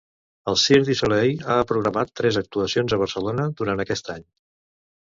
El 0.51 0.55
Cirque 0.61 0.87
du 0.87 0.95
Soleil 1.01 1.43
ha 1.49 1.59
programat 1.73 2.15
tres 2.23 2.41
actuacions 2.43 2.97
a 2.97 3.01
Barcelona 3.05 3.51
durant 3.63 3.87
aquest 3.87 4.13
any. 4.19 4.27